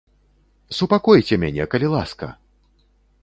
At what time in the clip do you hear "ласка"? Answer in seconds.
1.95-2.31